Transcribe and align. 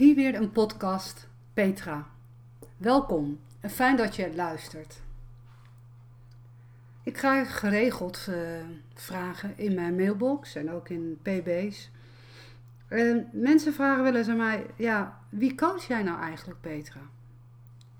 Hier 0.00 0.14
weer 0.14 0.34
een 0.34 0.52
podcast, 0.52 1.28
Petra. 1.54 2.06
Welkom 2.76 3.40
en 3.60 3.70
fijn 3.70 3.96
dat 3.96 4.16
je 4.16 4.34
luistert. 4.34 5.02
Ik 7.02 7.12
krijg 7.12 7.58
geregeld 7.58 8.26
uh, 8.28 8.36
vragen 8.94 9.58
in 9.58 9.74
mijn 9.74 9.94
mailbox 9.94 10.54
en 10.54 10.70
ook 10.70 10.88
in 10.88 11.18
PB's. 11.22 11.90
Uh, 12.88 13.24
mensen 13.32 13.72
vragen 13.72 14.02
wel 14.02 14.16
eens 14.16 14.28
aan 14.28 14.36
mij: 14.36 14.66
ja, 14.76 15.20
wie 15.28 15.54
coach 15.54 15.86
jij 15.86 16.02
nou 16.02 16.20
eigenlijk, 16.20 16.60
Petra? 16.60 17.02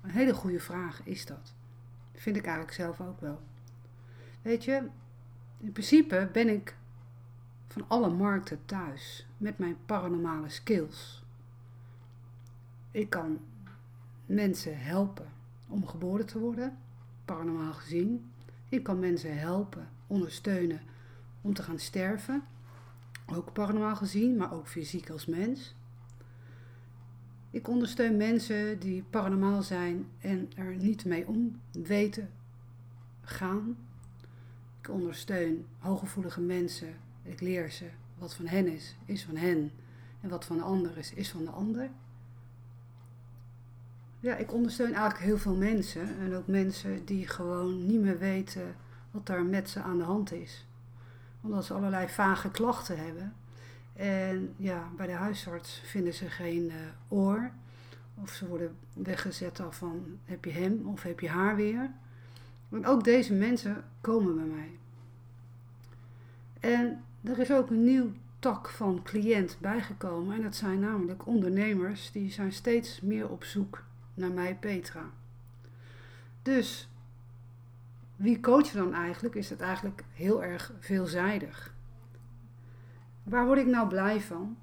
Een 0.01 0.09
hele 0.09 0.33
goede 0.33 0.59
vraag 0.59 1.01
is 1.03 1.25
dat. 1.25 1.53
Vind 2.13 2.35
ik 2.35 2.45
eigenlijk 2.45 2.75
zelf 2.75 3.01
ook 3.01 3.21
wel. 3.21 3.41
Weet 4.41 4.63
je, 4.63 4.87
in 5.57 5.71
principe 5.71 6.29
ben 6.31 6.49
ik 6.49 6.75
van 7.67 7.85
alle 7.87 8.09
markten 8.09 8.65
thuis 8.65 9.27
met 9.37 9.57
mijn 9.57 9.77
paranormale 9.85 10.49
skills. 10.49 11.20
Ik 12.91 13.09
kan 13.09 13.39
mensen 14.25 14.79
helpen 14.79 15.25
om 15.67 15.87
geboren 15.87 16.25
te 16.25 16.39
worden, 16.39 16.77
paranormaal 17.25 17.73
gezien. 17.73 18.31
Ik 18.69 18.83
kan 18.83 18.99
mensen 18.99 19.37
helpen, 19.37 19.89
ondersteunen 20.07 20.81
om 21.41 21.53
te 21.53 21.63
gaan 21.63 21.79
sterven, 21.79 22.43
ook 23.25 23.53
paranormaal 23.53 23.95
gezien, 23.95 24.37
maar 24.37 24.53
ook 24.53 24.67
fysiek 24.67 25.09
als 25.09 25.25
mens. 25.25 25.75
Ik 27.49 27.67
ondersteun 27.67 28.17
mensen 28.17 28.79
die 28.79 29.03
paranormaal 29.09 29.61
zijn 29.61 30.07
en 30.19 30.49
er 30.55 30.75
niet 30.75 31.05
mee 31.05 31.27
om 31.27 31.59
weten 31.71 32.29
gaan. 33.21 33.77
Ik 34.81 34.89
ondersteun 34.89 35.65
hooggevoelige 35.79 36.41
mensen. 36.41 36.93
Ik 37.23 37.41
leer 37.41 37.71
ze 37.71 37.89
wat 38.17 38.33
van 38.33 38.47
hen 38.47 38.67
is, 38.67 38.95
is 39.05 39.23
van 39.23 39.35
hen. 39.35 39.71
En 40.21 40.29
wat 40.29 40.45
van 40.45 40.57
de 40.57 40.63
ander 40.63 40.97
is, 40.97 41.13
is 41.13 41.29
van 41.29 41.43
de 41.43 41.51
ander. 41.51 41.89
Ja, 44.23 44.35
ik 44.35 44.53
ondersteun 44.53 44.93
eigenlijk 44.93 45.19
heel 45.19 45.37
veel 45.37 45.55
mensen. 45.55 46.19
En 46.19 46.35
ook 46.35 46.47
mensen 46.47 47.05
die 47.05 47.27
gewoon 47.27 47.85
niet 47.85 48.01
meer 48.01 48.17
weten 48.17 48.75
wat 49.11 49.25
daar 49.25 49.43
met 49.43 49.69
ze 49.69 49.81
aan 49.81 49.97
de 49.97 50.03
hand 50.03 50.31
is. 50.31 50.67
Omdat 51.41 51.65
ze 51.65 51.73
allerlei 51.73 52.07
vage 52.09 52.51
klachten 52.51 52.97
hebben. 52.97 53.33
En 53.93 54.53
ja, 54.57 54.89
bij 54.97 55.07
de 55.07 55.13
huisarts 55.13 55.81
vinden 55.85 56.13
ze 56.13 56.29
geen 56.29 56.63
uh, 56.65 56.73
oor. 57.07 57.51
Of 58.21 58.29
ze 58.31 58.47
worden 58.47 58.75
weggezet 58.93 59.59
af 59.59 59.77
van 59.77 60.19
heb 60.25 60.45
je 60.45 60.51
hem 60.51 60.87
of 60.87 61.03
heb 61.03 61.19
je 61.19 61.29
haar 61.29 61.55
weer. 61.55 61.91
Want 62.69 62.85
ook 62.85 63.03
deze 63.03 63.33
mensen 63.33 63.83
komen 64.01 64.35
bij 64.35 64.45
mij. 64.45 64.69
En 66.59 67.03
er 67.23 67.39
is 67.39 67.51
ook 67.51 67.69
een 67.69 67.83
nieuw 67.83 68.11
tak 68.39 68.69
van 68.69 69.03
cliënt 69.03 69.57
bijgekomen. 69.61 70.35
En 70.35 70.41
dat 70.41 70.55
zijn 70.55 70.79
namelijk 70.79 71.27
ondernemers 71.27 72.11
die 72.11 72.31
zijn 72.31 72.51
steeds 72.51 73.01
meer 73.01 73.29
op 73.29 73.43
zoek 73.43 73.83
naar 74.21 74.31
mij, 74.31 74.55
Petra. 74.55 75.09
Dus 76.41 76.89
wie 78.15 78.39
coach 78.39 78.71
je 78.71 78.77
dan 78.77 78.93
eigenlijk? 78.93 79.35
Is 79.35 79.49
het 79.49 79.61
eigenlijk 79.61 80.03
heel 80.13 80.43
erg 80.43 80.73
veelzijdig. 80.79 81.73
Waar 83.23 83.45
word 83.45 83.59
ik 83.59 83.65
nou 83.65 83.87
blij 83.87 84.21
van? 84.21 84.57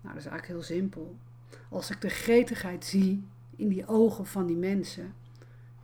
Nou, 0.00 0.14
dat 0.14 0.24
is 0.24 0.30
eigenlijk 0.30 0.46
heel 0.46 0.76
simpel. 0.76 1.16
Als 1.68 1.90
ik 1.90 2.00
de 2.00 2.08
gretigheid 2.08 2.84
zie 2.84 3.24
in 3.56 3.68
die 3.68 3.86
ogen 3.86 4.26
van 4.26 4.46
die 4.46 4.56
mensen, 4.56 5.14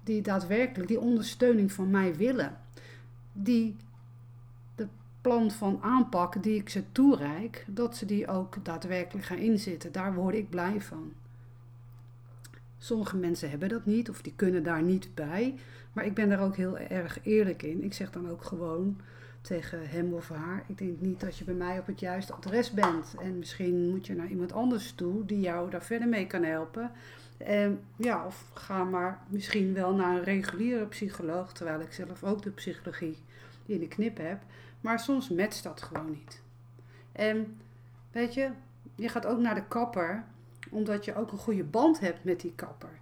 die 0.02 0.22
daadwerkelijk 0.22 0.88
die 0.88 1.00
ondersteuning 1.00 1.72
van 1.72 1.90
mij 1.90 2.16
willen, 2.16 2.58
die 3.32 3.76
de 4.74 4.88
plan 5.20 5.50
van 5.50 5.78
aanpak 5.82 6.42
die 6.42 6.56
ik 6.56 6.68
ze 6.68 6.92
toereik, 6.92 7.64
dat 7.66 7.96
ze 7.96 8.06
die 8.06 8.28
ook 8.28 8.64
daadwerkelijk 8.64 9.26
gaan 9.26 9.38
inzetten. 9.38 9.92
Daar 9.92 10.14
word 10.14 10.34
ik 10.34 10.50
blij 10.50 10.80
van. 10.80 11.12
Sommige 12.78 13.16
mensen 13.16 13.50
hebben 13.50 13.68
dat 13.68 13.86
niet 13.86 14.10
of 14.10 14.22
die 14.22 14.32
kunnen 14.36 14.62
daar 14.62 14.82
niet 14.82 15.14
bij. 15.14 15.54
Maar 15.92 16.04
ik 16.04 16.14
ben 16.14 16.28
daar 16.28 16.40
ook 16.40 16.56
heel 16.56 16.78
erg 16.78 17.18
eerlijk 17.22 17.62
in. 17.62 17.84
Ik 17.84 17.92
zeg 17.92 18.10
dan 18.10 18.30
ook 18.30 18.44
gewoon 18.44 19.00
tegen 19.40 19.88
hem 19.88 20.12
of 20.12 20.28
haar: 20.28 20.64
Ik 20.66 20.78
denk 20.78 21.00
niet 21.00 21.20
dat 21.20 21.38
je 21.38 21.44
bij 21.44 21.54
mij 21.54 21.78
op 21.78 21.86
het 21.86 22.00
juiste 22.00 22.32
adres 22.32 22.70
bent. 22.70 23.14
En 23.20 23.38
misschien 23.38 23.88
moet 23.90 24.06
je 24.06 24.14
naar 24.14 24.28
iemand 24.28 24.52
anders 24.52 24.92
toe 24.92 25.24
die 25.24 25.40
jou 25.40 25.70
daar 25.70 25.82
verder 25.82 26.08
mee 26.08 26.26
kan 26.26 26.42
helpen. 26.42 26.90
En 27.36 27.80
ja, 27.96 28.26
of 28.26 28.50
ga 28.54 28.84
maar 28.84 29.18
misschien 29.28 29.74
wel 29.74 29.94
naar 29.94 30.16
een 30.16 30.24
reguliere 30.24 30.86
psycholoog, 30.86 31.52
terwijl 31.52 31.80
ik 31.80 31.92
zelf 31.92 32.24
ook 32.24 32.42
de 32.42 32.50
psychologie 32.50 33.16
in 33.66 33.80
de 33.80 33.88
knip 33.88 34.16
heb. 34.16 34.42
Maar 34.80 35.00
soms 35.00 35.28
matcht 35.28 35.62
dat 35.62 35.82
gewoon 35.82 36.10
niet. 36.10 36.42
En 37.12 37.60
weet 38.10 38.34
je, 38.34 38.50
je 38.94 39.08
gaat 39.08 39.26
ook 39.26 39.38
naar 39.38 39.54
de 39.54 39.66
kapper 39.68 40.24
omdat 40.70 41.04
je 41.04 41.14
ook 41.14 41.32
een 41.32 41.38
goede 41.38 41.64
band 41.64 42.00
hebt 42.00 42.24
met 42.24 42.40
die 42.40 42.52
kapper. 42.54 42.98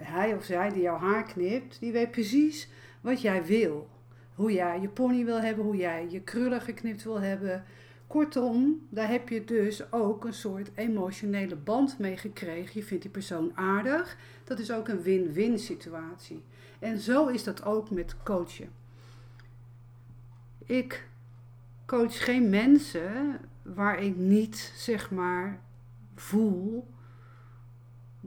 hij 0.00 0.34
of 0.34 0.44
zij 0.44 0.70
die 0.72 0.82
jouw 0.82 0.98
haar 0.98 1.22
knipt, 1.22 1.80
die 1.80 1.92
weet 1.92 2.10
precies 2.10 2.68
wat 3.00 3.20
jij 3.20 3.44
wil. 3.44 3.88
Hoe 4.34 4.52
jij 4.52 4.80
je 4.80 4.88
pony 4.88 5.24
wil 5.24 5.40
hebben, 5.40 5.64
hoe 5.64 5.76
jij 5.76 6.06
je 6.10 6.20
krullen 6.20 6.60
geknipt 6.60 7.02
wil 7.02 7.20
hebben. 7.20 7.64
Kortom, 8.06 8.86
daar 8.88 9.08
heb 9.08 9.28
je 9.28 9.44
dus 9.44 9.92
ook 9.92 10.24
een 10.24 10.34
soort 10.34 10.70
emotionele 10.74 11.56
band 11.56 11.98
mee 11.98 12.16
gekregen. 12.16 12.80
Je 12.80 12.86
vindt 12.86 13.02
die 13.02 13.12
persoon 13.12 13.52
aardig. 13.54 14.16
Dat 14.44 14.58
is 14.58 14.70
ook 14.70 14.88
een 14.88 15.02
win-win 15.02 15.58
situatie. 15.58 16.42
En 16.78 16.98
zo 16.98 17.26
is 17.26 17.44
dat 17.44 17.64
ook 17.64 17.90
met 17.90 18.16
coachen. 18.22 18.68
Ik 20.64 21.08
coach 21.86 22.24
geen 22.24 22.50
mensen 22.50 23.38
waar 23.62 24.02
ik 24.02 24.16
niet, 24.16 24.72
zeg 24.76 25.10
maar, 25.10 25.60
voel 26.14 26.86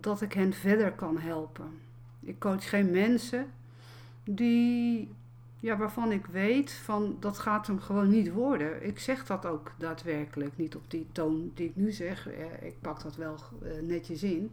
dat 0.01 0.21
ik 0.21 0.33
hen 0.33 0.53
verder 0.53 0.91
kan 0.91 1.17
helpen. 1.17 1.79
Ik 2.19 2.39
coach 2.39 2.69
geen 2.69 2.91
mensen 2.91 3.51
die, 4.23 5.11
ja, 5.59 5.77
waarvan 5.77 6.11
ik 6.11 6.25
weet 6.25 6.71
van 6.71 7.17
dat 7.19 7.39
gaat 7.39 7.67
hem 7.67 7.79
gewoon 7.79 8.09
niet 8.09 8.31
worden. 8.31 8.85
Ik 8.85 8.99
zeg 8.99 9.25
dat 9.25 9.45
ook 9.45 9.73
daadwerkelijk 9.77 10.57
niet 10.57 10.75
op 10.75 10.91
die 10.91 11.07
toon 11.11 11.51
die 11.53 11.69
ik 11.69 11.75
nu 11.75 11.91
zeg. 11.91 12.29
Ik 12.61 12.81
pak 12.81 13.01
dat 13.01 13.15
wel 13.15 13.35
eh, 13.61 13.71
netjes 13.81 14.23
in. 14.23 14.51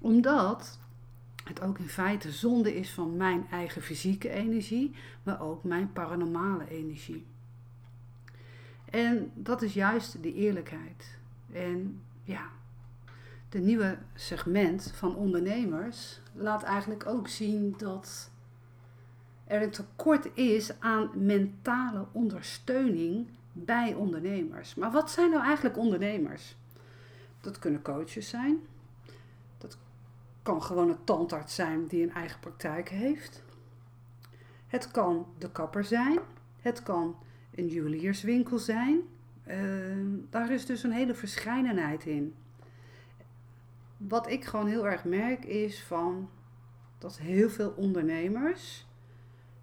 Omdat 0.00 0.78
het 1.44 1.62
ook 1.62 1.78
in 1.78 1.88
feite 1.88 2.32
zonde 2.32 2.74
is 2.74 2.90
van 2.90 3.16
mijn 3.16 3.46
eigen 3.50 3.82
fysieke 3.82 4.30
energie, 4.30 4.94
maar 5.22 5.40
ook 5.40 5.64
mijn 5.64 5.92
paranormale 5.92 6.68
energie. 6.68 7.24
En 8.90 9.30
dat 9.34 9.62
is 9.62 9.74
juist 9.74 10.22
de 10.22 10.34
eerlijkheid. 10.34 11.18
En 11.52 12.00
ja, 12.22 12.48
de 13.54 13.60
nieuwe 13.60 13.98
segment 14.14 14.92
van 14.94 15.16
ondernemers 15.16 16.20
laat 16.32 16.62
eigenlijk 16.62 17.06
ook 17.06 17.28
zien 17.28 17.74
dat 17.76 18.30
er 19.44 19.62
een 19.62 19.70
tekort 19.70 20.36
is 20.36 20.80
aan 20.80 21.10
mentale 21.14 22.06
ondersteuning 22.12 23.26
bij 23.52 23.94
ondernemers. 23.94 24.74
Maar 24.74 24.90
wat 24.90 25.10
zijn 25.10 25.30
nou 25.30 25.44
eigenlijk 25.44 25.76
ondernemers? 25.76 26.56
Dat 27.40 27.58
kunnen 27.58 27.82
coaches 27.82 28.28
zijn. 28.28 28.58
Dat 29.58 29.78
kan 30.42 30.62
gewoon 30.62 30.88
een 30.88 31.04
tandarts 31.04 31.54
zijn 31.54 31.86
die 31.86 32.02
een 32.02 32.14
eigen 32.14 32.40
praktijk 32.40 32.88
heeft. 32.88 33.42
Het 34.66 34.90
kan 34.90 35.26
de 35.38 35.50
kapper 35.50 35.84
zijn. 35.84 36.18
Het 36.60 36.82
kan 36.82 37.16
een 37.54 37.68
juwelierswinkel 37.68 38.58
zijn. 38.58 39.00
Uh, 39.46 39.56
daar 40.30 40.50
is 40.50 40.66
dus 40.66 40.82
een 40.82 40.92
hele 40.92 41.14
verscheidenheid 41.14 42.04
in 42.04 42.34
wat 44.08 44.30
ik 44.30 44.44
gewoon 44.44 44.66
heel 44.66 44.86
erg 44.86 45.04
merk 45.04 45.44
is 45.44 45.82
van 45.82 46.28
dat 46.98 47.18
heel 47.18 47.50
veel 47.50 47.70
ondernemers 47.76 48.86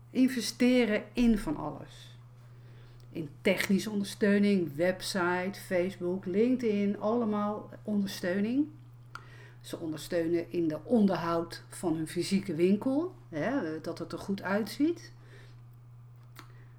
investeren 0.10 1.04
in 1.14 1.38
van 1.38 1.58
alles. 1.58 2.18
In 3.12 3.30
technische 3.42 3.90
ondersteuning, 3.90 4.76
website, 4.76 5.60
Facebook, 5.66 6.26
LinkedIn, 6.26 7.00
allemaal 7.00 7.70
ondersteuning. 7.84 8.68
Ze 9.62 9.78
ondersteunen 9.78 10.52
in 10.52 10.68
de 10.68 10.80
onderhoud 10.84 11.64
van 11.70 11.96
hun 11.96 12.08
fysieke 12.08 12.56
winkel, 12.56 13.16
hè, 13.30 13.82
dat 13.82 14.00
het 14.00 14.12
er 14.12 14.20
goed 14.20 14.42
uitziet. 14.42 15.12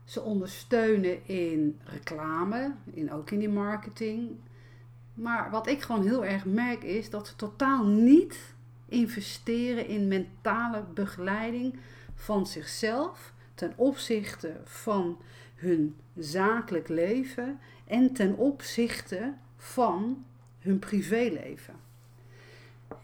Ze 0.04 0.20
ondersteunen 0.20 1.28
in 1.28 1.78
reclame, 1.84 2.75
in, 2.90 3.12
ook 3.12 3.31
in 3.31 3.38
die 3.38 3.48
marketing. 3.48 4.31
Maar 5.14 5.50
wat 5.50 5.67
ik 5.67 5.82
gewoon 5.82 6.06
heel 6.06 6.25
erg 6.25 6.44
merk 6.44 6.82
is 6.82 7.11
dat 7.11 7.26
ze 7.26 7.37
totaal 7.37 7.85
niet 7.85 8.55
investeren 8.88 9.87
in 9.87 10.09
mentale 10.09 10.85
begeleiding 10.94 11.79
van 12.14 12.47
zichzelf 12.47 13.32
ten 13.55 13.73
opzichte 13.76 14.61
van 14.64 15.19
hun 15.55 15.97
zakelijk 16.17 16.88
leven 16.88 17.61
en 17.87 18.12
ten 18.12 18.37
opzichte 18.37 19.35
van 19.56 20.25
hun 20.59 20.79
privéleven. 20.79 21.75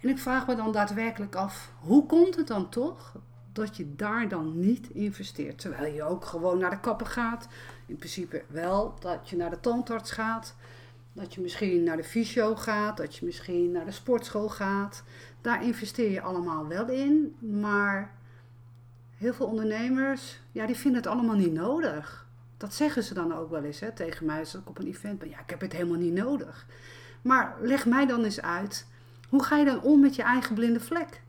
En 0.00 0.08
ik 0.08 0.18
vraag 0.18 0.46
me 0.46 0.54
dan 0.54 0.72
daadwerkelijk 0.72 1.34
af, 1.34 1.72
hoe 1.80 2.06
komt 2.06 2.36
het 2.36 2.46
dan 2.46 2.68
toch 2.68 3.16
dat 3.52 3.76
je 3.76 3.94
daar 3.94 4.28
dan 4.28 4.60
niet 4.60 4.90
investeert? 4.90 5.58
Terwijl 5.58 5.94
je 5.94 6.02
ook 6.02 6.24
gewoon 6.24 6.58
naar 6.58 6.70
de 6.70 6.80
kapper 6.80 7.06
gaat. 7.06 7.48
In 7.86 7.96
principe 7.96 8.44
wel 8.46 8.94
dat 9.00 9.28
je 9.28 9.36
naar 9.36 9.50
de 9.50 9.60
tandarts 9.60 10.10
gaat. 10.10 10.54
Dat 11.18 11.34
je 11.34 11.40
misschien 11.40 11.82
naar 11.82 11.96
de 11.96 12.04
fysio 12.04 12.54
gaat, 12.54 12.96
dat 12.96 13.16
je 13.16 13.24
misschien 13.24 13.72
naar 13.72 13.84
de 13.84 13.90
sportschool 13.90 14.48
gaat. 14.48 15.02
Daar 15.40 15.64
investeer 15.64 16.10
je 16.10 16.20
allemaal 16.20 16.66
wel 16.66 16.88
in, 16.88 17.36
maar 17.38 18.14
heel 19.16 19.34
veel 19.34 19.46
ondernemers, 19.46 20.40
ja, 20.52 20.66
die 20.66 20.76
vinden 20.76 21.00
het 21.02 21.10
allemaal 21.10 21.36
niet 21.36 21.52
nodig. 21.52 22.26
Dat 22.56 22.74
zeggen 22.74 23.02
ze 23.02 23.14
dan 23.14 23.34
ook 23.34 23.50
wel 23.50 23.62
eens 23.62 23.80
hè, 23.80 23.92
tegen 23.92 24.26
mij 24.26 24.38
als 24.38 24.54
ik 24.54 24.68
op 24.68 24.78
een 24.78 24.86
event 24.86 25.18
ben. 25.18 25.28
Ja, 25.28 25.40
ik 25.40 25.50
heb 25.50 25.60
het 25.60 25.72
helemaal 25.72 25.98
niet 25.98 26.14
nodig. 26.14 26.66
Maar 27.22 27.56
leg 27.60 27.86
mij 27.86 28.06
dan 28.06 28.24
eens 28.24 28.40
uit, 28.40 28.86
hoe 29.28 29.44
ga 29.44 29.56
je 29.56 29.64
dan 29.64 29.82
om 29.82 30.00
met 30.00 30.16
je 30.16 30.22
eigen 30.22 30.54
blinde 30.54 30.80
vlek? 30.80 31.22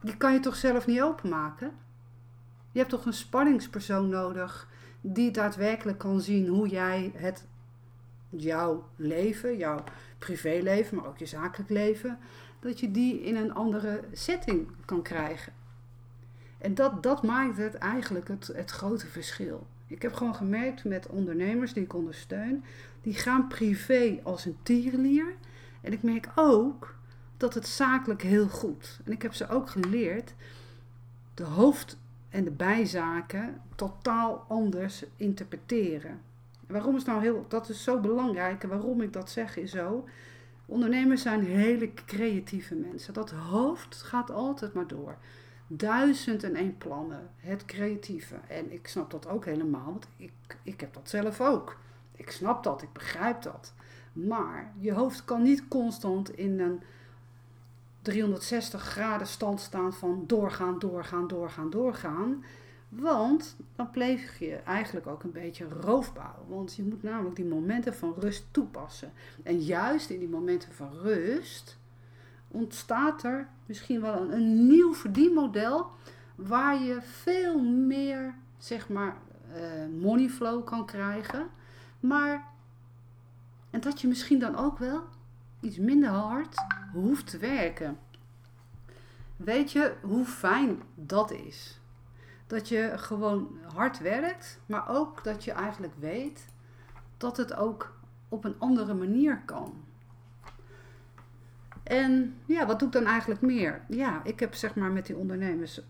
Die 0.00 0.16
kan 0.16 0.32
je 0.32 0.40
toch 0.40 0.56
zelf 0.56 0.86
niet 0.86 1.02
openmaken? 1.02 1.72
Je 2.72 2.78
hebt 2.78 2.90
toch 2.90 3.06
een 3.06 3.12
spanningspersoon 3.12 4.08
nodig 4.08 4.68
die 5.00 5.30
daadwerkelijk 5.30 5.98
kan 5.98 6.20
zien 6.20 6.46
hoe 6.46 6.68
jij 6.68 7.12
het, 7.14 7.46
jouw 8.30 8.88
leven, 8.96 9.56
jouw 9.56 9.84
privéleven, 10.18 10.96
maar 10.96 11.06
ook 11.06 11.18
je 11.18 11.26
zakelijk 11.26 11.70
leven, 11.70 12.18
dat 12.60 12.80
je 12.80 12.90
die 12.90 13.22
in 13.22 13.36
een 13.36 13.54
andere 13.54 14.00
setting 14.12 14.68
kan 14.84 15.02
krijgen. 15.02 15.52
En 16.58 16.74
dat, 16.74 17.02
dat 17.02 17.22
maakt 17.22 17.56
het 17.56 17.74
eigenlijk 17.74 18.28
het, 18.28 18.46
het 18.46 18.70
grote 18.70 19.06
verschil. 19.06 19.66
Ik 19.86 20.02
heb 20.02 20.14
gewoon 20.14 20.34
gemerkt 20.34 20.84
met 20.84 21.06
ondernemers 21.06 21.72
die 21.72 21.82
ik 21.82 21.94
ondersteun, 21.94 22.64
die 23.02 23.14
gaan 23.14 23.48
privé 23.48 24.20
als 24.22 24.44
een 24.44 24.58
tierenlier. 24.62 25.34
En 25.80 25.92
ik 25.92 26.02
merk 26.02 26.28
ook 26.34 26.94
dat 27.36 27.54
het 27.54 27.66
zakelijk 27.66 28.22
heel 28.22 28.48
goed. 28.48 29.00
En 29.04 29.12
ik 29.12 29.22
heb 29.22 29.34
ze 29.34 29.48
ook 29.48 29.70
geleerd 29.70 30.34
de 31.34 31.44
hoofd- 31.44 31.98
en 32.28 32.44
de 32.44 32.50
bijzaken 32.50 33.60
totaal 33.74 34.44
anders 34.48 35.04
interpreteren. 35.16 36.20
Waarom 36.70 36.96
is 36.96 37.04
nou 37.04 37.22
heel, 37.22 37.44
dat 37.48 37.68
is 37.68 37.82
zo 37.82 38.00
belangrijk 38.00 38.62
en 38.62 38.68
waarom 38.68 39.00
ik 39.00 39.12
dat 39.12 39.30
zeg 39.30 39.56
is 39.56 39.70
zo. 39.70 40.08
Ondernemers 40.66 41.22
zijn 41.22 41.44
hele 41.44 41.94
creatieve 41.94 42.74
mensen. 42.74 43.14
Dat 43.14 43.30
hoofd 43.30 43.94
gaat 43.94 44.30
altijd 44.30 44.74
maar 44.74 44.86
door. 44.86 45.16
Duizend 45.66 46.42
en 46.42 46.54
één 46.54 46.78
plannen, 46.78 47.30
het 47.36 47.64
creatieve. 47.64 48.34
En 48.48 48.72
ik 48.72 48.86
snap 48.86 49.10
dat 49.10 49.28
ook 49.28 49.44
helemaal, 49.44 49.84
want 49.84 50.06
ik, 50.16 50.32
ik 50.62 50.80
heb 50.80 50.94
dat 50.94 51.08
zelf 51.08 51.40
ook. 51.40 51.76
Ik 52.16 52.30
snap 52.30 52.64
dat, 52.64 52.82
ik 52.82 52.92
begrijp 52.92 53.42
dat. 53.42 53.72
Maar 54.12 54.72
je 54.78 54.92
hoofd 54.92 55.24
kan 55.24 55.42
niet 55.42 55.68
constant 55.68 56.36
in 56.36 56.60
een 56.60 56.80
360 58.02 58.82
graden 58.82 59.26
stand 59.26 59.60
staan 59.60 59.92
van 59.92 60.24
doorgaan, 60.26 60.78
doorgaan, 60.78 61.28
doorgaan, 61.28 61.70
doorgaan. 61.70 62.44
Want 62.90 63.56
dan 63.76 63.90
pleeg 63.90 64.38
je 64.38 64.54
eigenlijk 64.54 65.06
ook 65.06 65.22
een 65.22 65.32
beetje 65.32 65.68
roofbouw. 65.68 66.44
Want 66.48 66.74
je 66.74 66.82
moet 66.82 67.02
namelijk 67.02 67.36
die 67.36 67.44
momenten 67.44 67.94
van 67.94 68.14
rust 68.18 68.46
toepassen. 68.50 69.12
En 69.42 69.58
juist 69.58 70.10
in 70.10 70.18
die 70.18 70.28
momenten 70.28 70.72
van 70.72 70.92
rust 70.92 71.78
ontstaat 72.48 73.22
er 73.22 73.48
misschien 73.66 74.00
wel 74.00 74.32
een, 74.32 74.66
nieuw 74.66 74.94
verdienmodel 74.94 75.86
waar 76.34 76.82
je 76.82 77.02
veel 77.02 77.60
meer, 77.62 78.34
zeg 78.58 78.88
maar, 78.88 79.16
uh, 79.54 80.00
money 80.00 80.28
flow 80.28 80.64
kan 80.64 80.86
krijgen. 80.86 81.46
Maar, 82.00 82.46
en 83.70 83.80
dat 83.80 84.00
je 84.00 84.08
misschien 84.08 84.38
dan 84.38 84.56
ook 84.56 84.78
wel 84.78 85.02
iets 85.60 85.78
minder 85.78 86.10
hard 86.10 86.54
hoeft 86.92 87.30
te 87.30 87.38
werken. 87.38 87.98
Weet 89.36 89.72
je 89.72 89.94
hoe 90.02 90.24
fijn 90.24 90.82
dat 90.94 91.30
is? 91.30 91.79
Dat 92.50 92.68
je 92.68 92.92
gewoon 92.94 93.58
hard 93.74 93.98
werkt, 93.98 94.60
maar 94.66 94.88
ook 94.88 95.24
dat 95.24 95.44
je 95.44 95.52
eigenlijk 95.52 95.92
weet 95.98 96.46
dat 97.16 97.36
het 97.36 97.54
ook 97.54 97.94
op 98.28 98.44
een 98.44 98.54
andere 98.58 98.94
manier 98.94 99.42
kan. 99.44 99.84
En 101.82 102.36
ja, 102.46 102.66
wat 102.66 102.78
doe 102.78 102.88
ik 102.88 102.94
dan 102.94 103.04
eigenlijk 103.04 103.40
meer? 103.40 103.80
Ja, 103.88 104.20
ik 104.24 104.40
heb 104.40 104.54
zeg 104.54 104.74
maar 104.74 104.90
met 104.90 105.06
die 105.06 105.16
ondernemers 105.16 105.80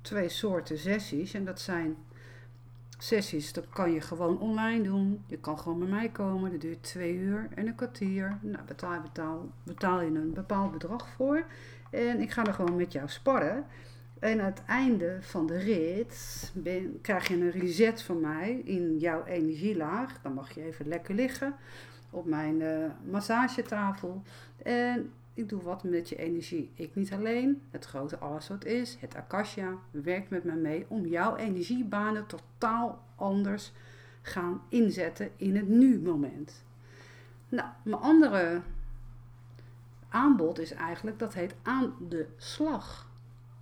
twee 0.00 0.28
soorten 0.28 0.78
sessies. 0.78 1.34
En 1.34 1.44
dat 1.44 1.60
zijn 1.60 1.96
sessies, 2.98 3.52
dat 3.52 3.68
kan 3.68 3.92
je 3.92 4.00
gewoon 4.00 4.38
online 4.38 4.82
doen. 4.82 5.24
Je 5.26 5.38
kan 5.38 5.58
gewoon 5.58 5.78
bij 5.78 5.88
mij 5.88 6.08
komen. 6.08 6.50
Dat 6.50 6.60
duurt 6.60 6.82
twee 6.82 7.14
uur 7.14 7.48
en 7.54 7.66
een 7.66 7.74
kwartier. 7.74 8.38
Nou, 8.40 8.64
betaal, 8.66 9.00
betaal, 9.00 9.50
betaal 9.62 10.00
je 10.00 10.06
een 10.06 10.32
bepaald 10.32 10.72
bedrag 10.72 11.08
voor. 11.08 11.44
En 11.90 12.20
ik 12.20 12.30
ga 12.30 12.44
er 12.44 12.54
gewoon 12.54 12.76
met 12.76 12.92
jou 12.92 13.08
sparren. 13.08 13.64
En 14.20 14.40
aan 14.40 14.46
het 14.46 14.62
einde 14.66 15.18
van 15.20 15.46
de 15.46 15.58
rit 15.58 16.50
ben, 16.54 17.00
krijg 17.00 17.28
je 17.28 17.34
een 17.34 17.50
reset 17.50 18.02
van 18.02 18.20
mij 18.20 18.62
in 18.64 18.98
jouw 18.98 19.24
energielaag. 19.24 20.20
Dan 20.22 20.34
mag 20.34 20.54
je 20.54 20.62
even 20.62 20.88
lekker 20.88 21.14
liggen 21.14 21.54
op 22.10 22.26
mijn 22.26 22.60
uh, 22.60 22.86
massagetafel. 23.10 24.22
En 24.62 25.12
ik 25.34 25.48
doe 25.48 25.62
wat 25.62 25.84
met 25.84 26.08
je 26.08 26.16
energie. 26.16 26.70
Ik 26.74 26.94
niet 26.94 27.12
alleen, 27.12 27.62
het 27.70 27.84
grote 27.84 28.18
alles 28.18 28.48
wat 28.48 28.64
is, 28.64 28.96
het 29.00 29.14
Akasha, 29.14 29.74
werkt 29.90 30.30
met 30.30 30.44
me 30.44 30.54
mee 30.54 30.86
om 30.88 31.06
jouw 31.06 31.36
energiebanen 31.36 32.26
totaal 32.26 33.02
anders 33.16 33.72
gaan 34.22 34.62
inzetten 34.68 35.30
in 35.36 35.56
het 35.56 35.68
nu-moment. 35.68 36.64
Nou, 37.48 37.68
mijn 37.82 38.00
andere 38.00 38.60
aanbod 40.08 40.58
is 40.58 40.72
eigenlijk, 40.72 41.18
dat 41.18 41.34
heet 41.34 41.54
aan 41.62 41.94
de 42.08 42.26
slag. 42.36 43.09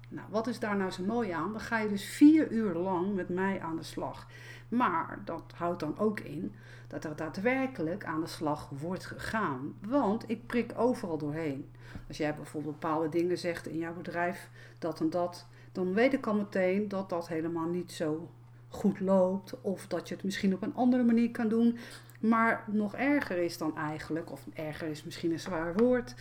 Nou, 0.09 0.27
wat 0.31 0.47
is 0.47 0.59
daar 0.59 0.77
nou 0.77 0.91
zo 0.91 1.03
mooi 1.03 1.31
aan? 1.31 1.53
Dan 1.53 1.61
ga 1.61 1.79
je 1.79 1.89
dus 1.89 2.05
vier 2.05 2.51
uur 2.51 2.75
lang 2.75 3.15
met 3.15 3.29
mij 3.29 3.61
aan 3.61 3.77
de 3.77 3.83
slag. 3.83 4.27
Maar 4.69 5.19
dat 5.25 5.53
houdt 5.55 5.81
dan 5.81 5.99
ook 5.99 6.21
in 6.21 6.55
dat 6.87 7.05
er 7.05 7.17
daadwerkelijk 7.17 8.05
aan 8.05 8.21
de 8.21 8.27
slag 8.27 8.69
wordt 8.81 9.07
gegaan. 9.07 9.75
Want 9.87 10.31
ik 10.31 10.47
prik 10.47 10.73
overal 10.77 11.19
doorheen. 11.19 11.71
Als 12.09 12.17
jij 12.17 12.35
bijvoorbeeld 12.35 12.81
bepaalde 12.81 13.09
dingen 13.09 13.39
zegt 13.39 13.67
in 13.67 13.79
jouw 13.79 13.95
bedrijf, 13.95 14.51
dat 14.79 15.01
en 15.01 15.11
dat, 15.11 15.47
dan 15.73 15.95
weet 15.95 16.13
ik 16.13 16.27
al 16.27 16.35
meteen 16.35 16.89
dat 16.89 17.09
dat 17.09 17.29
helemaal 17.29 17.69
niet 17.69 17.93
zo 17.93 18.31
goed 18.69 19.01
loopt. 19.01 19.61
Of 19.61 19.87
dat 19.87 20.09
je 20.09 20.15
het 20.15 20.25
misschien 20.25 20.55
op 20.55 20.63
een 20.63 20.75
andere 20.75 21.05
manier 21.05 21.31
kan 21.31 21.49
doen. 21.49 21.79
Maar 22.21 22.65
nog 22.67 22.95
erger 22.95 23.39
is 23.39 23.59
dan 23.59 23.77
eigenlijk, 23.77 24.33
of 24.33 24.47
erger 24.55 24.89
is 24.89 25.05
misschien 25.05 25.33
een 25.33 25.41
zwaar 25.41 25.75
woord. 25.77 26.15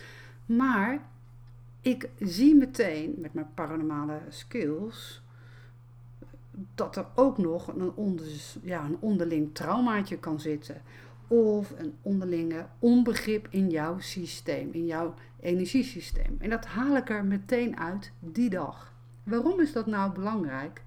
Maar 0.46 1.00
ik 1.80 2.08
zie 2.18 2.54
meteen 2.54 3.14
met 3.18 3.34
mijn 3.34 3.54
paranormale 3.54 4.20
skills 4.28 5.22
dat 6.74 6.96
er 6.96 7.06
ook 7.14 7.38
nog 7.38 7.68
een, 7.68 7.92
onder, 7.94 8.26
ja, 8.62 8.84
een 8.84 8.96
onderling 9.00 9.54
traumaatje 9.54 10.18
kan 10.18 10.40
zitten. 10.40 10.82
Of 11.26 11.74
een 11.78 11.94
onderlinge 12.02 12.66
onbegrip 12.78 13.46
in 13.50 13.70
jouw 13.70 13.98
systeem, 13.98 14.68
in 14.72 14.86
jouw 14.86 15.14
energiesysteem. 15.40 16.36
En 16.38 16.50
dat 16.50 16.66
haal 16.66 16.96
ik 16.96 17.10
er 17.10 17.24
meteen 17.24 17.78
uit 17.78 18.12
die 18.20 18.50
dag. 18.50 18.92
Waarom 19.22 19.60
is 19.60 19.72
dat 19.72 19.86
nou 19.86 20.12
belangrijk? 20.12 20.82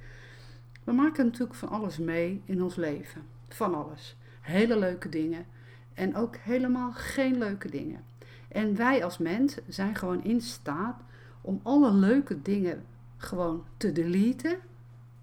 We 0.84 0.92
maken 0.92 1.26
natuurlijk 1.26 1.56
van 1.56 1.70
alles 1.70 1.98
mee 1.98 2.42
in 2.46 2.64
ons 2.64 2.76
leven. 2.76 3.22
Van 3.50 3.76
alles. 3.76 4.18
Hele 4.42 4.80
leuke 4.80 5.10
dingen 5.10 5.46
en 5.94 6.16
ook 6.16 6.36
helemaal 6.36 6.92
geen 6.92 7.38
leuke 7.38 7.70
dingen. 7.70 8.04
En 8.52 8.76
wij 8.76 9.04
als 9.04 9.18
mens 9.18 9.58
zijn 9.68 9.96
gewoon 9.96 10.24
in 10.24 10.42
staat 10.42 11.02
om 11.42 11.60
alle 11.64 11.92
leuke 11.92 12.42
dingen 12.42 12.86
gewoon 13.18 13.64
te 13.78 13.92
deleten 13.92 14.60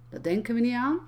dat 0.08 0.24
denken 0.24 0.54
we 0.54 0.60
niet 0.60 0.74
aan. 0.74 0.98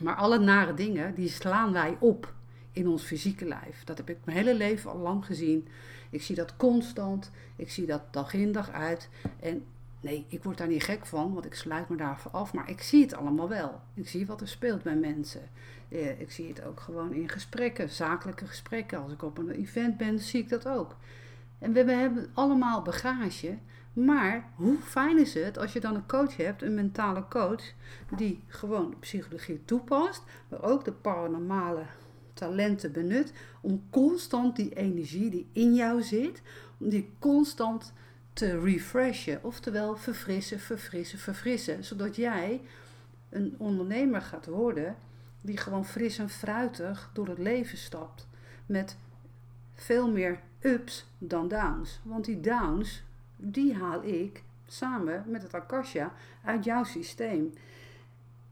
Maar 0.00 0.14
alle 0.14 0.38
nare 0.38 0.74
dingen, 0.74 1.14
die 1.14 1.28
slaan 1.28 1.72
wij 1.72 1.96
op 2.00 2.34
in 2.72 2.88
ons 2.88 3.02
fysieke 3.02 3.44
lijf. 3.44 3.84
Dat 3.84 3.96
heb 3.96 4.08
ik 4.10 4.18
mijn 4.24 4.36
hele 4.36 4.54
leven 4.54 4.90
al 4.90 4.98
lang 4.98 5.26
gezien. 5.26 5.68
Ik 6.10 6.22
zie 6.22 6.36
dat 6.36 6.56
constant. 6.56 7.30
Ik 7.56 7.70
zie 7.70 7.86
dat 7.86 8.02
dag 8.10 8.34
in 8.34 8.52
dag 8.52 8.70
uit. 8.70 9.08
En 9.40 9.64
nee, 10.02 10.26
ik 10.28 10.42
word 10.42 10.58
daar 10.58 10.68
niet 10.68 10.82
gek 10.82 11.06
van, 11.06 11.32
want 11.32 11.44
ik 11.44 11.54
sluit 11.54 11.88
me 11.88 11.96
daarvoor 11.96 12.30
af. 12.30 12.52
Maar 12.52 12.70
ik 12.70 12.80
zie 12.80 13.02
het 13.02 13.14
allemaal 13.14 13.48
wel. 13.48 13.80
Ik 13.94 14.08
zie 14.08 14.26
wat 14.26 14.40
er 14.40 14.48
speelt 14.48 14.82
bij 14.82 14.96
mensen. 14.96 15.50
Eh, 15.88 16.20
ik 16.20 16.30
zie 16.30 16.48
het 16.48 16.64
ook 16.64 16.80
gewoon 16.80 17.12
in 17.12 17.28
gesprekken, 17.28 17.88
zakelijke 17.88 18.46
gesprekken. 18.46 19.02
Als 19.02 19.12
ik 19.12 19.22
op 19.22 19.38
een 19.38 19.50
event 19.50 19.96
ben, 19.96 20.18
zie 20.18 20.40
ik 20.40 20.48
dat 20.48 20.68
ook. 20.68 20.96
En 21.58 21.72
we 21.72 21.92
hebben 21.92 22.30
allemaal 22.34 22.82
bagage 22.82 23.58
maar 23.92 24.50
hoe 24.54 24.78
fijn 24.78 25.18
is 25.18 25.34
het 25.34 25.58
als 25.58 25.72
je 25.72 25.80
dan 25.80 25.94
een 25.94 26.06
coach 26.06 26.36
hebt, 26.36 26.62
een 26.62 26.74
mentale 26.74 27.24
coach, 27.28 27.72
die 28.16 28.42
gewoon 28.46 28.94
psychologie 29.00 29.64
toepast, 29.64 30.22
maar 30.48 30.62
ook 30.62 30.84
de 30.84 30.92
paranormale 30.92 31.82
talenten 32.34 32.92
benut 32.92 33.32
om 33.60 33.82
constant 33.90 34.56
die 34.56 34.74
energie 34.74 35.30
die 35.30 35.48
in 35.52 35.74
jou 35.74 36.02
zit, 36.02 36.42
om 36.78 36.88
die 36.88 37.10
constant 37.18 37.92
te 38.32 38.60
refreshen, 38.60 39.44
oftewel 39.44 39.96
verfrissen, 39.96 40.60
verfrissen, 40.60 41.18
verfrissen, 41.18 41.84
zodat 41.84 42.16
jij 42.16 42.60
een 43.28 43.54
ondernemer 43.58 44.22
gaat 44.22 44.46
worden 44.46 44.96
die 45.40 45.56
gewoon 45.56 45.84
fris 45.84 46.18
en 46.18 46.28
fruitig 46.28 47.10
door 47.12 47.28
het 47.28 47.38
leven 47.38 47.78
stapt 47.78 48.26
met 48.66 48.96
veel 49.74 50.10
meer 50.10 50.40
ups 50.60 51.06
dan 51.18 51.48
downs. 51.48 52.00
Want 52.02 52.24
die 52.24 52.40
downs 52.40 53.02
die 53.36 53.74
haal 53.74 54.04
ik 54.04 54.42
samen 54.66 55.24
met 55.26 55.42
het 55.42 55.54
Akasha 55.54 56.12
uit 56.44 56.64
jouw 56.64 56.84
systeem. 56.84 57.52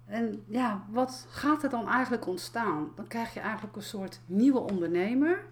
En 0.06 0.42
ja, 0.46 0.86
wat 0.90 1.26
gaat 1.28 1.62
er 1.62 1.70
dan 1.70 1.88
eigenlijk 1.88 2.26
ontstaan? 2.26 2.92
Dan 2.94 3.06
krijg 3.06 3.34
je 3.34 3.40
eigenlijk 3.40 3.76
een 3.76 3.82
soort 3.82 4.20
nieuwe 4.26 4.58
ondernemer 4.58 5.44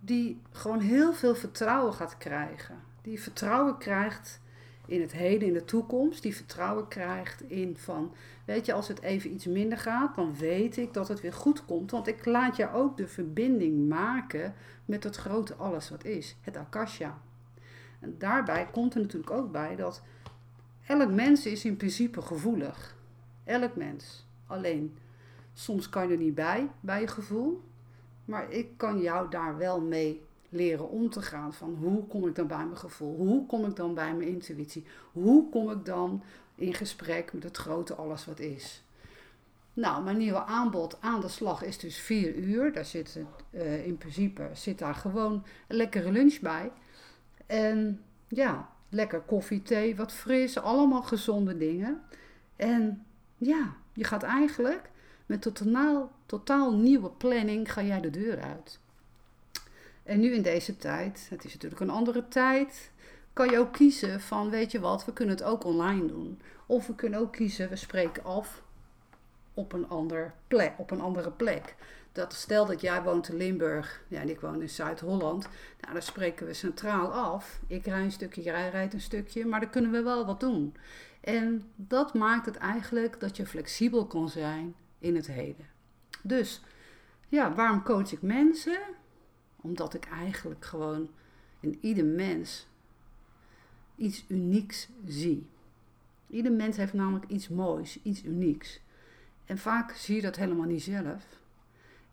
die 0.00 0.40
gewoon 0.50 0.80
heel 0.80 1.12
veel 1.12 1.34
vertrouwen 1.34 1.94
gaat 1.94 2.16
krijgen. 2.18 2.76
Die 3.02 3.20
vertrouwen 3.20 3.78
krijgt 3.78 4.40
in 4.86 5.00
het 5.00 5.12
heden, 5.12 5.48
in 5.48 5.54
de 5.54 5.64
toekomst. 5.64 6.22
Die 6.22 6.36
vertrouwen 6.36 6.88
krijgt 6.88 7.42
in 7.50 7.76
van, 7.76 8.14
weet 8.44 8.66
je, 8.66 8.72
als 8.72 8.88
het 8.88 9.00
even 9.00 9.32
iets 9.32 9.46
minder 9.46 9.78
gaat, 9.78 10.14
dan 10.14 10.36
weet 10.36 10.76
ik 10.76 10.94
dat 10.94 11.08
het 11.08 11.20
weer 11.20 11.32
goed 11.32 11.64
komt. 11.64 11.90
Want 11.90 12.06
ik 12.06 12.24
laat 12.24 12.56
je 12.56 12.72
ook 12.72 12.96
de 12.96 13.08
verbinding 13.08 13.88
maken 13.88 14.54
met 14.84 15.04
het 15.04 15.16
grote 15.16 15.54
alles 15.54 15.90
wat 15.90 16.04
is, 16.04 16.36
het 16.40 16.56
akasha. 16.56 17.20
En 18.00 18.14
daarbij 18.18 18.68
komt 18.72 18.94
er 18.94 19.00
natuurlijk 19.00 19.30
ook 19.30 19.52
bij 19.52 19.76
dat 19.76 20.02
elk 20.86 21.10
mens 21.10 21.46
is 21.46 21.64
in 21.64 21.76
principe 21.76 22.22
gevoelig. 22.22 22.96
Elk 23.44 23.76
mens. 23.76 24.26
Alleen, 24.46 24.96
soms 25.52 25.88
kan 25.88 26.06
je 26.06 26.12
er 26.12 26.18
niet 26.18 26.34
bij, 26.34 26.70
bij 26.80 27.00
je 27.00 27.06
gevoel. 27.06 27.62
Maar 28.30 28.50
ik 28.52 28.68
kan 28.76 29.00
jou 29.00 29.30
daar 29.30 29.58
wel 29.58 29.80
mee 29.80 30.22
leren 30.48 30.88
om 30.88 31.10
te 31.10 31.22
gaan. 31.22 31.54
Van 31.54 31.74
hoe 31.74 32.06
kom 32.06 32.26
ik 32.26 32.34
dan 32.34 32.46
bij 32.46 32.64
mijn 32.64 32.76
gevoel? 32.76 33.16
Hoe 33.16 33.46
kom 33.46 33.64
ik 33.64 33.76
dan 33.76 33.94
bij 33.94 34.14
mijn 34.14 34.28
intuïtie? 34.28 34.84
Hoe 35.12 35.50
kom 35.50 35.70
ik 35.70 35.84
dan 35.84 36.22
in 36.54 36.74
gesprek 36.74 37.32
met 37.32 37.42
het 37.42 37.56
grote 37.56 37.94
alles 37.94 38.26
wat 38.26 38.38
is? 38.38 38.82
Nou, 39.72 40.04
mijn 40.04 40.16
nieuwe 40.16 40.44
aanbod 40.44 40.96
aan 41.00 41.20
de 41.20 41.28
slag 41.28 41.62
is 41.62 41.78
dus 41.78 41.98
4 41.98 42.34
uur. 42.34 42.72
Daar 42.72 42.84
zit 42.84 43.20
uh, 43.50 43.86
in 43.86 43.98
principe 43.98 44.50
zit 44.52 44.78
daar 44.78 44.94
gewoon 44.94 45.44
een 45.68 45.76
lekkere 45.76 46.12
lunch 46.12 46.40
bij. 46.40 46.72
En 47.46 48.02
ja, 48.28 48.68
lekker 48.88 49.20
koffie, 49.20 49.62
thee, 49.62 49.96
wat 49.96 50.12
fris, 50.12 50.58
allemaal 50.58 51.02
gezonde 51.02 51.56
dingen. 51.56 52.02
En 52.56 53.04
ja, 53.36 53.74
je 53.92 54.04
gaat 54.04 54.22
eigenlijk 54.22 54.90
met 55.26 55.42
totaal, 55.42 56.10
totaal 56.30 56.72
nieuwe 56.72 57.10
planning 57.10 57.72
ga 57.72 57.82
jij 57.82 58.00
de 58.00 58.10
deur 58.10 58.40
uit. 58.40 58.78
En 60.02 60.20
nu 60.20 60.34
in 60.34 60.42
deze 60.42 60.76
tijd, 60.76 61.26
het 61.30 61.44
is 61.44 61.52
natuurlijk 61.52 61.80
een 61.80 61.90
andere 61.90 62.28
tijd, 62.28 62.90
kan 63.32 63.50
je 63.50 63.58
ook 63.58 63.72
kiezen 63.72 64.20
van 64.20 64.50
weet 64.50 64.70
je 64.70 64.80
wat, 64.80 65.04
we 65.04 65.12
kunnen 65.12 65.34
het 65.34 65.44
ook 65.44 65.64
online 65.64 66.06
doen. 66.06 66.40
Of 66.66 66.86
we 66.86 66.94
kunnen 66.94 67.20
ook 67.20 67.32
kiezen, 67.32 67.68
we 67.68 67.76
spreken 67.76 68.24
af 68.24 68.62
op 69.54 69.72
een, 69.72 69.88
ander 69.88 70.34
op 70.76 70.90
een 70.90 71.00
andere 71.00 71.30
plek. 71.30 71.74
Dat 72.12 72.32
stel 72.32 72.66
dat 72.66 72.80
jij 72.80 73.02
woont 73.02 73.28
in 73.28 73.36
Limburg 73.36 74.02
ja, 74.08 74.20
en 74.20 74.28
ik 74.28 74.40
woon 74.40 74.62
in 74.62 74.68
Zuid-Holland. 74.68 75.48
Nou, 75.80 75.92
dan 75.92 76.02
spreken 76.02 76.46
we 76.46 76.54
centraal 76.54 77.12
af. 77.12 77.60
Ik 77.66 77.84
rijd 77.84 78.04
een 78.04 78.12
stukje, 78.12 78.42
jij 78.42 78.70
rijdt 78.70 78.94
een 78.94 79.00
stukje, 79.00 79.46
maar 79.46 79.60
dan 79.60 79.70
kunnen 79.70 79.90
we 79.90 80.02
wel 80.02 80.26
wat 80.26 80.40
doen. 80.40 80.74
En 81.20 81.70
dat 81.76 82.14
maakt 82.14 82.46
het 82.46 82.56
eigenlijk 82.56 83.20
dat 83.20 83.36
je 83.36 83.46
flexibel 83.46 84.06
kan 84.06 84.28
zijn 84.28 84.74
in 84.98 85.16
het 85.16 85.26
heden. 85.26 85.78
Dus 86.22 86.62
ja, 87.28 87.54
waarom 87.54 87.82
coach 87.82 88.12
ik 88.12 88.22
mensen? 88.22 88.80
Omdat 89.56 89.94
ik 89.94 90.04
eigenlijk 90.04 90.64
gewoon 90.64 91.10
in 91.60 91.78
ieder 91.80 92.04
mens 92.04 92.66
iets 93.96 94.24
unieks 94.28 94.88
zie. 95.06 95.46
Ieder 96.26 96.52
mens 96.52 96.76
heeft 96.76 96.92
namelijk 96.92 97.26
iets 97.26 97.48
moois, 97.48 98.02
iets 98.02 98.24
unieks. 98.24 98.80
En 99.44 99.58
vaak 99.58 99.92
zie 99.92 100.14
je 100.16 100.22
dat 100.22 100.36
helemaal 100.36 100.66
niet 100.66 100.82
zelf. 100.82 101.24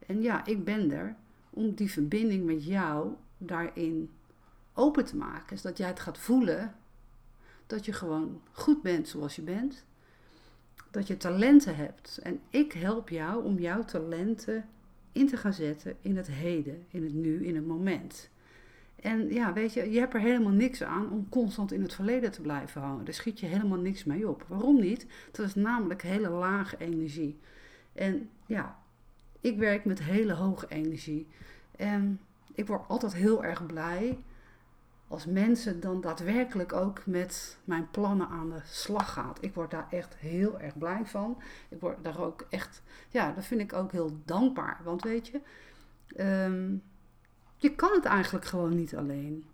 En 0.05 0.21
ja, 0.21 0.45
ik 0.45 0.63
ben 0.63 0.91
er 0.91 1.15
om 1.49 1.73
die 1.73 1.91
verbinding 1.91 2.45
met 2.45 2.65
jou 2.65 3.13
daarin 3.37 4.11
open 4.73 5.05
te 5.05 5.15
maken. 5.15 5.57
Zodat 5.57 5.77
jij 5.77 5.87
het 5.87 5.99
gaat 5.99 6.17
voelen 6.17 6.75
dat 7.67 7.85
je 7.85 7.93
gewoon 7.93 8.41
goed 8.51 8.81
bent 8.81 9.07
zoals 9.07 9.35
je 9.35 9.41
bent. 9.41 9.85
Dat 10.91 11.07
je 11.07 11.17
talenten 11.17 11.75
hebt. 11.75 12.19
En 12.23 12.39
ik 12.49 12.73
help 12.73 13.09
jou 13.09 13.43
om 13.43 13.59
jouw 13.59 13.83
talenten 13.83 14.65
in 15.11 15.27
te 15.27 15.37
gaan 15.37 15.53
zetten 15.53 15.95
in 16.01 16.17
het 16.17 16.27
heden, 16.27 16.85
in 16.89 17.03
het 17.03 17.13
nu, 17.13 17.45
in 17.45 17.55
het 17.55 17.67
moment. 17.67 18.29
En 19.01 19.33
ja, 19.33 19.53
weet 19.53 19.73
je, 19.73 19.91
je 19.91 19.99
hebt 19.99 20.13
er 20.13 20.19
helemaal 20.19 20.51
niks 20.51 20.83
aan 20.83 21.11
om 21.11 21.29
constant 21.29 21.71
in 21.71 21.81
het 21.81 21.93
verleden 21.93 22.31
te 22.31 22.41
blijven 22.41 22.81
hangen. 22.81 23.05
Daar 23.05 23.13
schiet 23.13 23.39
je 23.39 23.45
helemaal 23.45 23.77
niks 23.77 24.03
mee 24.03 24.29
op. 24.29 24.45
Waarom 24.47 24.79
niet? 24.79 25.05
Dat 25.31 25.45
is 25.45 25.55
namelijk 25.55 26.01
hele 26.01 26.29
lage 26.29 26.75
energie. 26.77 27.39
En 27.93 28.29
ja, 28.45 28.79
ik 29.41 29.57
werk 29.57 29.85
met 29.85 30.03
hele 30.03 30.33
hoge 30.33 30.65
energie. 30.69 31.27
En 31.75 32.19
ik 32.53 32.67
word 32.67 32.87
altijd 32.87 33.13
heel 33.13 33.43
erg 33.43 33.65
blij 33.65 34.17
als 35.07 35.25
mensen 35.25 35.79
dan 35.79 36.01
daadwerkelijk 36.01 36.73
ook 36.73 37.05
met 37.05 37.57
mijn 37.63 37.89
plannen 37.91 38.27
aan 38.27 38.49
de 38.49 38.61
slag 38.65 39.13
gaat. 39.13 39.37
Ik 39.41 39.53
word 39.53 39.71
daar 39.71 39.87
echt 39.89 40.15
heel 40.15 40.59
erg 40.59 40.77
blij 40.77 41.05
van. 41.05 41.41
Ik 41.69 41.79
word 41.79 42.03
daar 42.03 42.19
ook 42.21 42.45
echt, 42.49 42.81
ja, 43.09 43.31
dat 43.31 43.45
vind 43.45 43.61
ik 43.61 43.73
ook 43.73 43.91
heel 43.91 44.19
dankbaar. 44.25 44.79
Want 44.83 45.03
weet 45.03 45.27
je, 45.27 45.41
ehm, 46.15 46.75
je 47.57 47.75
kan 47.75 47.91
het 47.91 48.05
eigenlijk 48.05 48.45
gewoon 48.45 48.75
niet 48.75 48.95
alleen. 48.95 49.45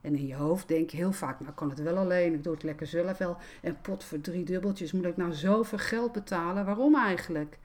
En 0.00 0.16
in 0.16 0.26
je 0.26 0.34
hoofd 0.34 0.68
denk 0.68 0.90
je 0.90 0.96
heel 0.96 1.12
vaak, 1.12 1.40
nou 1.40 1.52
kan 1.52 1.70
het 1.70 1.82
wel 1.82 1.96
alleen, 1.96 2.34
ik 2.34 2.42
doe 2.42 2.52
het 2.52 2.62
lekker 2.62 2.86
zelf 2.86 3.18
wel. 3.18 3.36
En 3.62 3.80
pot 3.80 4.04
voor 4.04 4.20
drie 4.20 4.44
dubbeltjes, 4.44 4.92
moet 4.92 5.04
ik 5.04 5.16
nou 5.16 5.32
zoveel 5.32 5.78
geld 5.78 6.12
betalen? 6.12 6.64
Waarom 6.64 6.96
eigenlijk? 6.96 7.58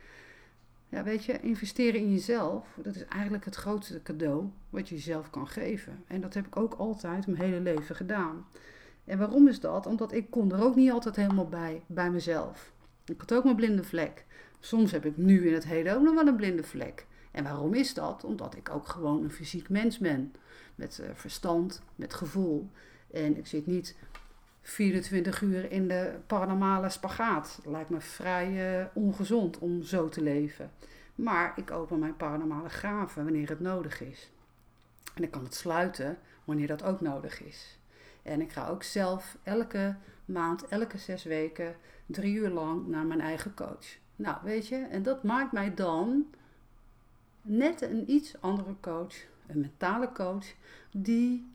Ja, 0.94 1.04
weet 1.04 1.26
je, 1.26 1.40
investeren 1.40 2.00
in 2.00 2.12
jezelf, 2.12 2.68
dat 2.84 2.96
is 2.96 3.06
eigenlijk 3.06 3.46
het 3.46 3.56
grootste 3.56 4.02
cadeau 4.04 4.50
wat 4.70 4.90
je 4.90 4.96
jezelf 4.96 5.30
kan 5.30 5.48
geven. 5.48 6.04
En 6.08 6.22
dat 6.22 6.34
heb 6.34 6.48
ik 6.48 6.58
ook 6.58 6.74
altijd 6.74 7.28
mijn 7.28 7.42
hele 7.42 7.60
leven 7.60 7.96
gedaan. 7.96 8.46
En 9.06 9.18
waarom 9.18 9.48
is 9.48 9.60
dat? 9.60 9.86
Omdat 9.86 10.12
ik 10.12 10.30
kon 10.30 10.52
er 10.52 10.64
ook 10.64 10.76
niet 10.76 10.92
altijd 10.92 11.16
helemaal 11.16 11.48
bij, 11.48 11.82
bij 11.88 12.12
mezelf. 12.12 12.72
Ik 13.06 13.20
had 13.20 13.34
ook 13.34 13.44
mijn 13.44 13.56
blinde 13.56 13.84
vlek. 13.84 14.26
Soms 14.60 14.92
heb 14.92 15.06
ik 15.06 15.18
nu 15.18 15.48
in 15.48 15.54
het 15.54 15.66
heden 15.66 15.96
ook 15.96 16.04
nog 16.04 16.14
wel 16.14 16.28
een 16.28 16.36
blinde 16.36 16.64
vlek. 16.64 17.06
En 17.32 17.44
waarom 17.44 17.74
is 17.74 17.94
dat? 17.94 18.24
Omdat 18.24 18.56
ik 18.56 18.70
ook 18.70 18.88
gewoon 18.88 19.24
een 19.24 19.32
fysiek 19.32 19.70
mens 19.70 19.98
ben. 19.98 20.34
Met 20.76 21.00
uh, 21.02 21.08
verstand, 21.14 21.82
met 21.96 22.14
gevoel. 22.14 22.70
En 23.12 23.38
ik 23.38 23.48
zit 23.48 23.66
niet 23.66 23.96
24 24.64 25.42
uur 25.42 25.72
in 25.72 25.88
de 25.88 26.14
paranormale 26.28 26.90
spagaat. 26.90 27.60
Lijkt 27.66 27.90
me 27.90 28.02
vrij 28.02 28.80
uh, 28.80 28.86
ongezond 28.94 29.60
om 29.60 29.84
zo 29.84 30.10
te 30.10 30.22
leven. 30.22 30.72
Maar 31.16 31.54
ik 31.56 31.72
open 31.72 32.00
mijn 32.00 32.18
paranormale 32.18 32.70
graven 32.70 33.24
wanneer 33.24 33.50
het 33.50 33.60
nodig 33.60 34.02
is. 34.02 34.32
En 35.14 35.24
ik 35.24 35.32
kan 35.32 35.44
het 35.44 35.56
sluiten 35.56 36.18
wanneer 36.44 36.68
dat 36.68 36.84
ook 36.84 37.02
nodig 37.02 37.44
is. 37.44 37.78
En 38.22 38.42
ik 38.42 38.52
ga 38.52 38.68
ook 38.68 38.84
zelf 38.84 39.38
elke 39.44 39.96
maand, 40.26 40.68
elke 40.68 40.98
zes 40.98 41.24
weken, 41.24 41.76
drie 42.06 42.36
uur 42.36 42.50
lang 42.50 42.88
naar 42.88 43.06
mijn 43.06 43.22
eigen 43.22 43.54
coach. 43.54 43.98
Nou, 44.16 44.38
weet 44.44 44.68
je, 44.68 44.76
en 44.76 45.04
dat 45.04 45.24
maakt 45.24 45.52
mij 45.52 45.74
dan 45.74 46.26
net 47.42 47.82
een 47.82 48.12
iets 48.12 48.42
andere 48.42 48.76
coach, 48.80 49.16
een 49.48 49.60
mentale 49.60 50.12
coach, 50.12 50.46
die 50.92 51.52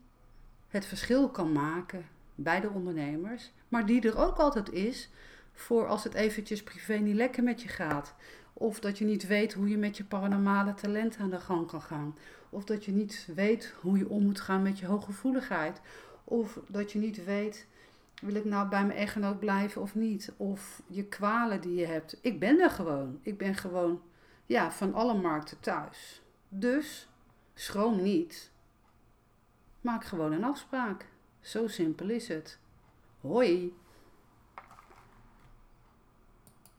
het 0.67 0.85
verschil 0.85 1.29
kan 1.29 1.51
maken 1.51 2.05
bij 2.43 2.59
de 2.59 2.69
ondernemers, 2.69 3.51
maar 3.67 3.85
die 3.85 4.01
er 4.01 4.17
ook 4.17 4.37
altijd 4.37 4.71
is 4.71 5.09
voor 5.53 5.87
als 5.87 6.03
het 6.03 6.13
eventjes 6.13 6.63
privé 6.63 6.93
niet 6.93 7.15
lekker 7.15 7.43
met 7.43 7.61
je 7.61 7.67
gaat. 7.67 8.15
Of 8.53 8.79
dat 8.79 8.97
je 8.97 9.05
niet 9.05 9.27
weet 9.27 9.53
hoe 9.53 9.69
je 9.69 9.77
met 9.77 9.97
je 9.97 10.03
paranormale 10.03 10.73
talent 10.73 11.17
aan 11.17 11.29
de 11.29 11.39
gang 11.39 11.67
kan 11.67 11.81
gaan. 11.81 12.17
Of 12.49 12.63
dat 12.63 12.85
je 12.85 12.91
niet 12.91 13.27
weet 13.35 13.73
hoe 13.81 13.97
je 13.97 14.09
om 14.09 14.23
moet 14.23 14.39
gaan 14.39 14.61
met 14.61 14.79
je 14.79 14.85
hooggevoeligheid. 14.85 15.81
Of 16.23 16.59
dat 16.67 16.91
je 16.91 16.99
niet 16.99 17.23
weet, 17.23 17.67
wil 18.21 18.35
ik 18.35 18.45
nou 18.45 18.69
bij 18.69 18.85
mijn 18.85 18.99
echtgenoot 18.99 19.39
blijven 19.39 19.81
of 19.81 19.95
niet? 19.95 20.33
Of 20.37 20.81
je 20.87 21.05
kwalen 21.05 21.61
die 21.61 21.75
je 21.75 21.85
hebt. 21.85 22.17
Ik 22.21 22.39
ben 22.39 22.59
er 22.59 22.69
gewoon. 22.69 23.19
Ik 23.21 23.37
ben 23.37 23.55
gewoon 23.55 24.01
ja, 24.45 24.71
van 24.71 24.93
alle 24.93 25.21
markten 25.21 25.59
thuis. 25.59 26.21
Dus 26.49 27.07
schroom 27.53 28.01
niet. 28.01 28.51
Maak 29.81 30.05
gewoon 30.05 30.31
een 30.31 30.43
afspraak. 30.43 31.05
Zo 31.41 31.67
simpel 31.67 32.09
is 32.09 32.27
het. 32.27 32.57
Hoi! 33.21 33.73